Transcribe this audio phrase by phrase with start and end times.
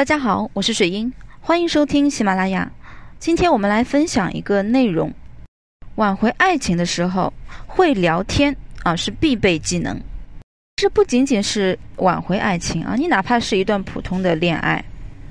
[0.00, 2.72] 大家好，我是水英，欢迎收听喜马拉雅。
[3.18, 5.12] 今天我们来分享一个内容：
[5.96, 7.30] 挽回爱情的时候，
[7.66, 10.00] 会聊天啊是必备技能。
[10.76, 14.82] 这不仅仅是挽回爱情啊，你哪怕是一段普通的恋爱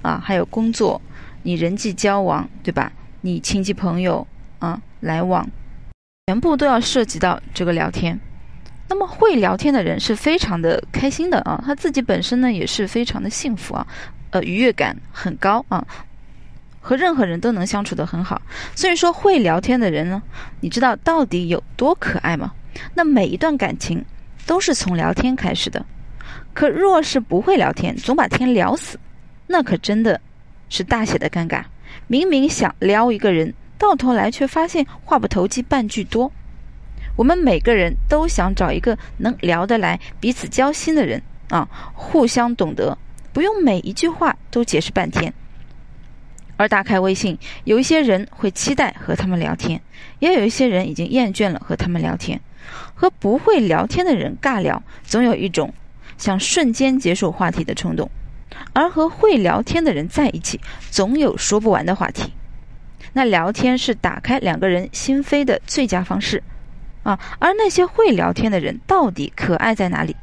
[0.00, 1.02] 啊，还有工作，
[1.42, 2.92] 你人际交往，对吧？
[3.22, 4.24] 你亲戚朋友
[4.60, 5.44] 啊来往，
[6.28, 8.16] 全部都要涉及到这个聊天。
[8.88, 13.84] 那么会聊天的人是非常的开心的啊，他自己本身呢也是非常的幸福啊。
[14.32, 15.86] 呃，愉悦感很高啊，
[16.80, 18.42] 和任何人都能相处得很好。
[18.74, 20.22] 所以说，会聊天的人呢，
[20.60, 22.52] 你知道到底有多可爱吗？
[22.94, 24.04] 那每一段感情
[24.46, 25.84] 都是从聊天开始的。
[26.54, 28.98] 可若是不会聊天，总把天聊死，
[29.46, 30.20] 那可真的
[30.68, 31.64] 是大写的尴尬。
[32.06, 36.32] 明明想撩一个人，到头来却发现话不投机半句多。
[37.16, 42.96] 我们每个人都想找一个能聊得来、彼此交心的人啊，互相懂得。
[43.32, 45.32] 不用每一句话都解释半天，
[46.56, 49.80] 而打开微信，有一些人会期待和他们聊天，
[50.18, 52.40] 也有一些人已经厌倦了和他们聊天。
[52.94, 55.74] 和不会聊天的人尬聊，总有一种
[56.16, 58.06] 想瞬间结束话题的冲动；
[58.72, 62.32] 而和会聊天的人在一起，总有说不完的话题。
[63.14, 66.42] 那聊天是打开两个人心扉的最佳方式
[67.02, 67.18] 啊！
[67.40, 70.14] 而那些会聊天的人到底可爱在哪里？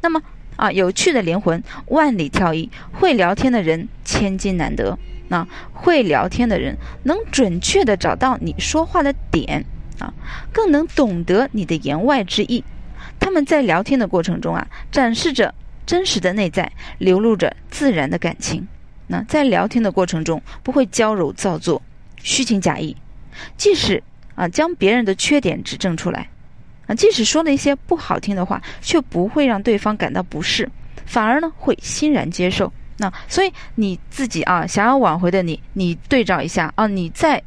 [0.00, 0.22] 那么？
[0.58, 4.98] 啊，有趣的灵魂万里挑一，会聊天的人千金难得。
[5.28, 9.64] 那会聊天的人能准确的找到你说话的点
[9.98, 10.12] 啊，
[10.52, 12.64] 更能懂得你的言外之意。
[13.20, 15.54] 他们在聊天的过程中啊，展示着
[15.86, 18.66] 真实的内在，流露着自然的感情。
[19.06, 21.82] 那在聊天的过程中，不会娇柔造作、
[22.22, 22.96] 虚情假意，
[23.56, 24.02] 即使
[24.34, 26.28] 啊将别人的缺点指正出来。
[26.88, 30.68] 啊，即使说了一些不好听的话，却不会让对方感到不适，
[31.06, 32.72] 反而呢会欣然接受。
[32.96, 37.40] 那所以你自己啊，想要挽回的你，你对照一下啊，你在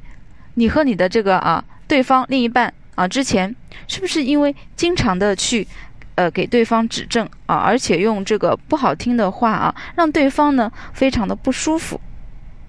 [0.54, 3.54] 你和你的这个啊对方另一半啊之前，
[3.88, 5.68] 是不是因为经常的去
[6.16, 12.00] 呃给对方指正啊，而且用这个不好听的话啊，让对方呢非常的不舒服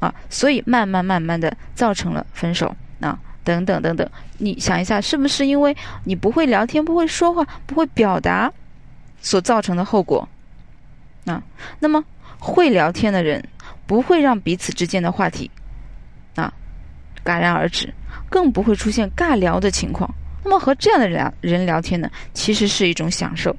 [0.00, 3.19] 啊，所以慢慢慢慢的造成了分手啊。
[3.44, 4.08] 等等等等，
[4.38, 8.53] 你想一下，是不是因为你不会聊天、不会说话、不会表达
[9.20, 10.28] 所造成的后果？
[11.25, 11.42] 啊，
[11.78, 12.04] 那么
[12.38, 13.42] 会聊天的人
[13.86, 15.50] 不会让彼此之间的话题
[16.34, 16.52] 啊
[17.25, 17.92] 戛然而止，
[18.28, 20.12] 更不会出现尬聊的情况。
[20.44, 23.54] 那么和这样的人人聊天呢，其实是一种享受。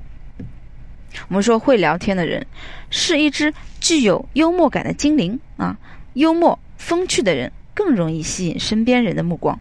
[1.27, 2.45] 我们说会聊天的人
[2.89, 5.77] 是一只具有幽默感的精灵啊，
[6.13, 9.57] 幽默风趣的人更容易吸引身边人的目光。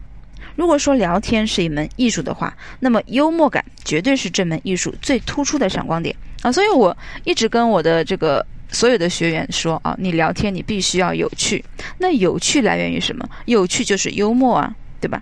[0.55, 6.51] 如果说聊天是一门艺术的话，那么幽默感绝对是这门艺术最突出的闪光点啊！
[6.51, 11.63] 所以我一直跟我的这个所有的学员说啊，你聊天你必须要有趣。
[11.97, 13.27] 那有趣来源于什么？
[13.45, 15.21] 有趣就是幽默啊，对吧？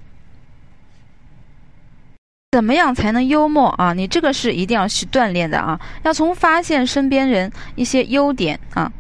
[2.52, 3.94] 怎么样才能幽默啊？
[3.94, 5.80] 你这个是一定要去锻炼的啊！
[6.04, 8.92] 要从发现身边人一些优点啊，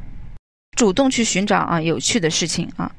[0.77, 2.89] 主动去寻找啊有趣的事情啊。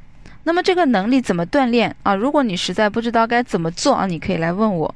[0.44, 2.14] 那么这个能力怎么锻炼啊？
[2.14, 4.94] 如果你实在不知道该怎么做啊，你可以来问我，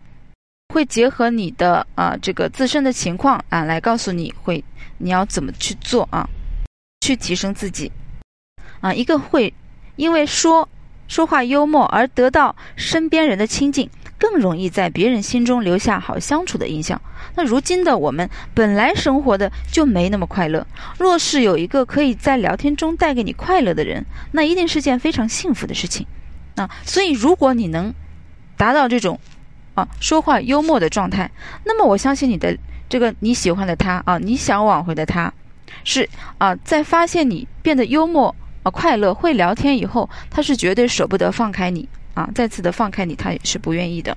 [0.75, 4.63] 会结合你的啊这个自身的情况啊来告诉你会
[4.99, 6.29] 你要怎么去做啊，
[7.01, 7.91] 去提升自己
[8.81, 8.93] 啊。
[8.93, 9.53] 一个会
[9.95, 10.69] 因为说
[11.07, 13.89] 说话幽默而得到身边人的亲近。
[14.19, 17.01] 更容易在别人心中留下好相处的印象。
[17.35, 20.67] 那如今的我们本来生活的就没那么快乐，
[20.99, 26.07] 若是有一个可以在聊天中带给你快乐的人，那一定是件非常幸福的事情。
[26.55, 27.93] 啊，所以如果你能
[28.57, 29.21] 达到这种
[29.75, 31.31] 啊说话幽默的状态，
[31.65, 32.57] 那么我相信你的
[32.89, 35.31] 这个你喜欢的他啊，你想挽回的他，
[35.85, 41.87] 是啊，在发现你变得幽默啊快乐会聊天以后，他是绝对舍不得放开你。
[42.17, 44.17] 啊，再次的放开你，他也是不愿意的。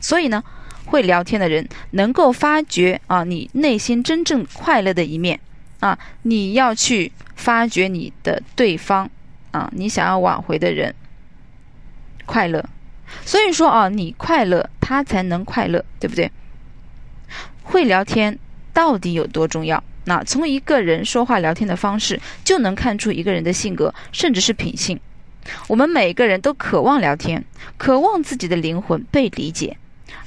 [0.00, 0.42] 所以呢，
[0.84, 5.38] 会聊天的人能够发掘啊，你内心真正快乐的一面
[5.78, 5.96] 啊。
[6.22, 9.08] 你要去发掘你的对方
[9.52, 10.92] 啊，你想要挽回的人
[12.26, 12.68] 快乐。
[13.24, 16.30] 所以说啊，你快乐，他才能快乐，对不对？
[17.62, 18.36] 会聊天
[18.72, 19.82] 到底有多重要？
[20.04, 24.98] 那从一个人说话聊天的方式，就能看出一个人的性格，甚至是品性。
[25.68, 27.44] 我们每个人都渴望聊天，
[27.76, 29.76] 渴望自己的灵魂被理解。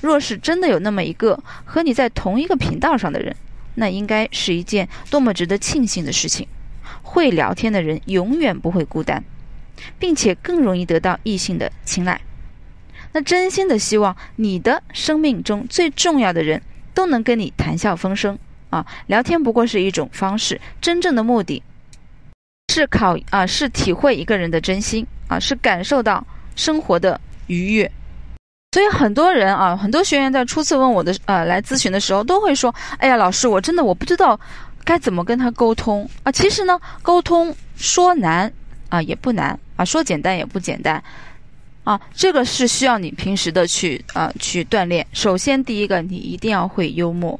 [0.01, 3.35] 若是真的有那么一个和你在同一个频道上的人，
[3.75, 6.47] 那应该是一件多么值得庆幸的事情。
[7.01, 9.23] 会聊天的人永远不会孤单，
[9.97, 12.21] 并且更容易得到异性的青睐。
[13.13, 16.61] 那真心的希望你的生命中最重要的人
[16.93, 18.37] 都能跟你谈笑风生
[18.69, 18.85] 啊！
[19.07, 21.63] 聊天不过是一种方式，真正的目的
[22.69, 26.25] 是考啊，是体会一个人的真心啊，是感受到
[26.55, 27.91] 生活的愉悦。
[28.71, 34.39] 所以很多人啊，很多学员在初次问我的呃来咨询的时候，都会说：“哎呀，老师，我真的我不知道
[34.85, 38.51] 该怎么跟他沟通啊。”其实呢，沟通说难
[38.89, 41.03] 啊也不难啊，说简单也不简单
[41.83, 41.99] 啊。
[42.13, 45.05] 这个是需要你平时的去啊去锻炼。
[45.11, 47.39] 首先，第一个，你一定要会幽默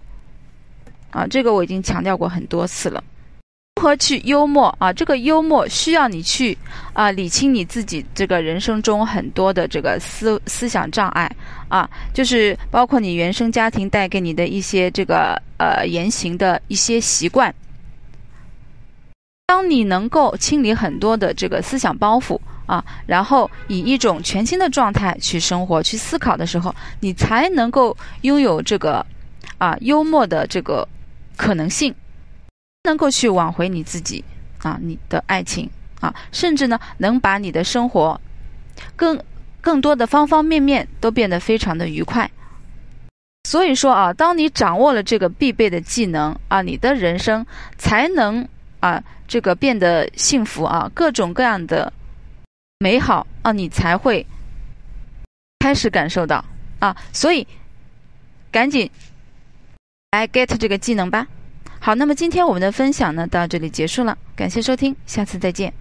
[1.11, 3.03] 啊，这个我已经强调过很多次了。
[3.79, 4.91] 如何去幽默啊？
[4.91, 6.55] 这个幽默需要你去
[6.91, 11.33] 啊理清你自己这个人生中很多的这个思思想障碍
[11.69, 17.55] 啊，就是包括你原生家庭带给你的一些这个呃言行的一些习惯。
[19.47, 29.05] 当你能够清理很多的这个思想包袱啊，然后以一种全新的状态去生活、去思考的时候，你才能够拥有这个
[29.57, 30.85] 啊幽默的这个
[31.37, 31.95] 可能性。
[32.83, 34.23] 能够去挽回你自己
[34.59, 38.19] 啊，你的爱情啊，甚至呢，能把你的生活
[38.95, 39.21] 更
[39.61, 42.29] 更多的方方面面都变得非常的愉快。
[43.43, 47.45] 所以说啊，当你掌握了这个必备的技能啊，你的人生
[47.77, 48.47] 才能
[48.79, 51.91] 啊这个变得幸福啊，各种各样的
[52.79, 54.25] 美好啊，你才会
[55.59, 56.43] 开始感受到
[56.79, 56.95] 啊。
[57.11, 57.45] 所以
[58.51, 58.89] 赶紧
[60.11, 61.27] 来 get 这个技能吧。
[61.81, 65.73] 好，那么今天我们的分享呢，到这里结束了，感谢收听，下次再见。